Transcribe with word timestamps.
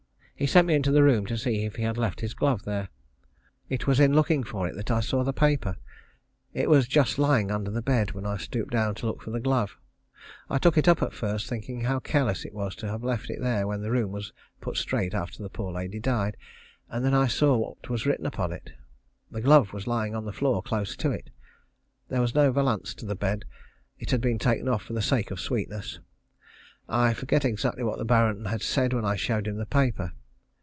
He 0.33 0.47
sent 0.47 0.65
me 0.65 0.73
into 0.73 0.89
the 0.91 1.03
room 1.03 1.27
to 1.27 1.37
see 1.37 1.65
if 1.65 1.75
he 1.75 1.83
had 1.83 1.99
left 1.99 2.21
his 2.21 2.33
glove 2.33 2.63
there. 2.63 2.89
It 3.69 3.85
was 3.85 3.99
in 3.99 4.15
looking 4.15 4.43
for 4.43 4.67
it 4.67 4.73
that 4.73 4.89
I 4.89 4.99
saw 4.99 5.23
the 5.23 5.33
paper. 5.33 5.77
It 6.51 6.67
was 6.67 6.87
lying 7.19 7.47
just 7.49 7.53
under 7.55 7.69
the 7.69 7.83
bed 7.83 8.13
when 8.13 8.25
I 8.25 8.37
stooped 8.37 8.71
down 8.71 8.95
to 8.95 9.05
look 9.05 9.21
for 9.21 9.29
the 9.29 9.39
glove. 9.39 9.77
I 10.49 10.57
took 10.57 10.79
it 10.79 10.87
up 10.87 11.03
at 11.03 11.13
first, 11.13 11.47
thinking 11.47 11.81
how 11.81 11.99
careless 11.99 12.43
it 12.43 12.55
was 12.55 12.75
to 12.77 12.87
have 12.87 13.03
left 13.03 13.29
it 13.29 13.39
there 13.39 13.67
when 13.67 13.81
the 13.83 13.91
room 13.91 14.11
was 14.11 14.33
put 14.61 14.77
straight 14.77 15.13
after 15.13 15.43
the 15.43 15.49
poor 15.51 15.71
lady 15.71 15.99
died, 15.99 16.35
and 16.89 17.05
then 17.05 17.13
I 17.13 17.27
saw 17.27 17.55
what 17.55 17.87
was 17.87 18.07
written 18.07 18.25
upon 18.25 18.51
it. 18.51 18.71
The 19.29 19.41
glove 19.41 19.73
was 19.73 19.85
lying 19.85 20.15
on 20.15 20.25
the 20.25 20.33
floor 20.33 20.63
close 20.63 20.95
to 20.95 21.11
it. 21.11 21.29
There 22.09 22.19
was 22.21 22.33
no 22.33 22.51
vallance 22.51 22.95
to 22.95 23.05
the 23.05 23.13
bed, 23.13 23.45
it 23.99 24.09
had 24.09 24.21
been 24.21 24.39
taken 24.39 24.67
off 24.67 24.81
for 24.81 24.93
the 24.93 25.03
sake 25.03 25.29
of 25.29 25.39
sweetness. 25.39 25.99
I 26.89 27.13
forget 27.13 27.45
exactly 27.45 27.83
what 27.83 27.99
the 27.99 28.05
Baron 28.05 28.43
said 28.59 28.93
when 28.93 29.05
I 29.05 29.15
showed 29.15 29.45
him 29.45 29.57
the 29.57 29.67
paper. 29.67 30.13